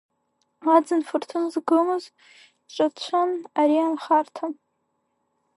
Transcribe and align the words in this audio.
Аӡын 0.75 1.01
фырҭын 1.07 1.43
згымыз 1.53 2.03
ҿацәын 2.73 3.31
ари 3.59 3.77
анхарҭа. 3.87 4.45